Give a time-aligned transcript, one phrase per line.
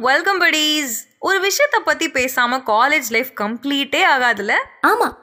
[0.00, 0.88] Welcome buddies.
[1.18, 4.54] ஒரு விஷயத்தை பத்தி பேசாம காலேஜ் லைஃப் கம்ப்ளீட்டே ஆகாதுல?
[4.82, 5.16] ஆமா.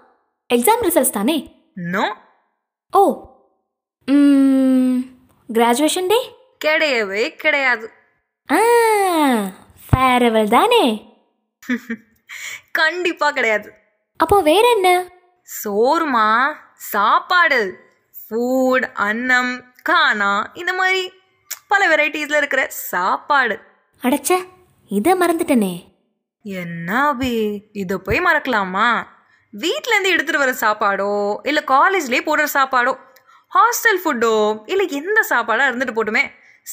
[0.53, 1.55] எக்ஸாம் ரிசல்ட்ஸ் தானே?
[1.73, 2.15] No
[2.91, 3.29] oh.
[5.53, 7.91] கிராஜுவேஷன் டே கிடையவே கிடையாது.
[8.51, 8.59] ஆ
[9.91, 11.15] ஃபேரவல் தானே?
[12.71, 13.73] கண்டிப்பா கிடையாது.
[14.17, 15.11] அப்போ வேற என்ன?
[15.63, 16.53] சோறுமா?
[16.73, 17.89] சாப்பாடு?
[18.11, 21.13] ஃபுட் அன்னம் கானா இந்த மாதிரி
[21.67, 23.59] பல வெரைட்டிஸ்ல இருக்கிற சாப்பாடு.
[24.03, 24.47] அடச்சே.
[24.91, 25.83] இதை மறந்துட்டனே.
[26.43, 29.03] என்ன அபி இதை போய் மறக்கலாமா?
[29.51, 32.97] வீட்ல இருந்து எடுத்துட்டு வர சாப்பாடோ இல்ல காலேஜ்லயே போடுற சாப்பாடோ
[33.51, 36.23] ஹாஸ்டல் ஃபுட்டோ இல்ல எந்த சாப்பாடா இருந்துட்டு போட்டுமே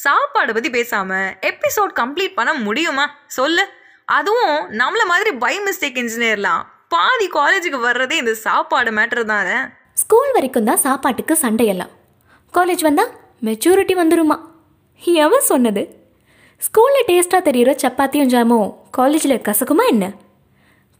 [0.03, 3.11] சாப்பாடை பத்தி பேசாம எபிசோட் கம்ப்ளீட் பண்ண முடியுமா?
[3.27, 3.63] சொல்லு.
[4.05, 9.57] அதுவும் நம்மள மாதிரி பை மிஸ்டேக் இன்ஜினியர்லாம் பாதி காலேஜுக்கு வர்றதே இந்த சாப்பாடு மேட்டர் தானே.
[9.93, 11.93] ஸ்கூல் வரைக்கும் தான் சாப்பாட்டுக்கு சண்டையெல்லாம்.
[12.53, 13.05] காலேஜ் வந்தா
[13.43, 14.37] மெச்சூரிட்டி வந்துருமா?
[15.01, 15.98] எவன் சொன்னது?
[16.61, 20.05] ஸ்கூலில் டேஸ்ட்டாக தெரியிற சப்பாத்தியும் ஜாமும் காலேஜில் கசக்குமா என்ன?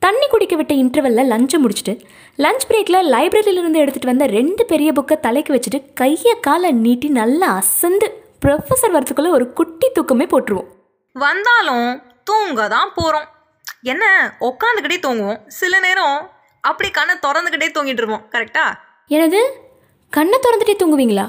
[0.02, 1.94] தண்ணி குடிக்க விட்ட இன்டர்வெல்ல லஞ்சை முடிச்சுட்டு
[2.38, 8.08] லஞ்ச் பிரேக்கில் லைப்ரரியிலிருந்து எடுத்துகிட்டு வந்த ரெண்டு பெரிய புக்கை தலைக்கு வச்சுட்டு கையை காலை நீட்டி நல்லா அசந்து
[8.46, 10.70] ப்ரொஃபஸர் வரத்துக்குள்ளே ஒரு குட்டி தூக்கமே போட்டுருவோம்.
[11.16, 11.90] வந்தாலும்
[12.24, 13.28] தூங்க தான் போறோம்.
[13.84, 14.06] என்ன
[14.50, 15.42] உட்காந்துக்கிட்டே தூங்குவோம்.
[15.60, 16.18] சில நேரம்
[16.64, 18.24] அப்படி கண்ணை திறந்துக்கிட்டே தூங்கிட்டு இருப்போம்.
[18.36, 18.66] கரெக்டா
[19.08, 19.42] எனது
[20.14, 21.28] கண்ணை திறந்துட்டே தூங்குவீங்களா?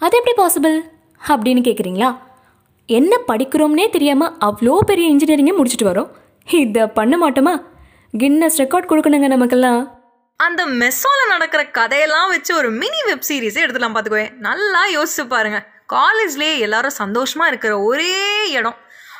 [0.00, 0.76] அது எப்படி பாசிபிள்
[1.28, 2.10] அப்படின்னு கேட்குறீங்களா
[2.86, 6.10] என்ன படிக்கிறோம்னே தெரியாமல் அவ்வளோ பெரிய இன்ஜினியரிங்கை முடிச்சுட்டு வரோம்.
[6.50, 7.52] இதை பண்ண மாட்டோமா?
[8.14, 9.82] கின்னஸ் ரெக்கார்ட் கொடுக்கணுங்க நமக்கெல்லாம்.
[10.36, 15.58] அந்த மெஸ்ஸால நடக்கிற கதையெல்லாம் வச்சு ஒரு மினி வெப் சீரிஸே எடுத்துலாம் பார்த்துக்கோங்க நல்லா யோசிச்சு பாருங்க.
[15.92, 18.76] காலேஜ்லேயே எல்லாரும் சந்தோஷமா இருக்கிற ஒரே இடம்.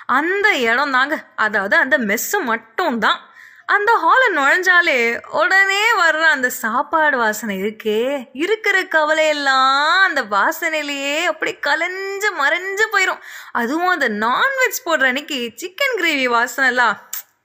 [0.07, 1.25] அந்த இடம் தாங்க.
[1.37, 3.21] அதாவது அந்த மெஸ்ஸு மட்டும் தான்
[3.67, 8.29] அந்த ஹாலை நுழைஞ்சாலே உடனே வர்ற அந்த சாப்பாடு வாசனை இருக்கே.
[8.33, 13.19] இருக்கிற கவலையெல்லாம் அந்த வாசனையிலேயே அப்படி கலைஞ்சு மறைஞ்சு போயிடும்
[13.53, 16.97] அதுவும் அந்த நான்வெஜ் போடுற அன்னைக்கு சிக்கன் கிரேவி வாசனைலாம்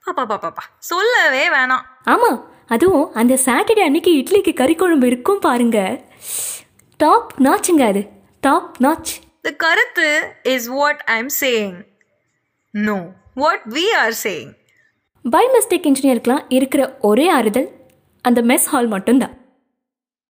[0.06, 1.82] பாப்பா பாப்பாப்பா சொல்லவே வேணாம்.
[2.04, 6.00] ஆமாம் அதுவும் அந்த சாட்டர்டே அன்னைக்கு இட்லிக்கு கறி குழம்பு இருக்கும் பாருங்க.
[6.96, 8.06] டாப் நாச்சுங்க அது.
[8.40, 11.86] டாப் நாச் The கருத்து is what I'm saying.
[12.78, 14.58] No, what we are saying.
[15.24, 17.68] By mistake இன்ஜினியருக்கெலாம் இருக்கிற ஒரே ஆறுதல்
[18.22, 19.34] அந்த மெஸ் ஹால் மட்டும்தான்.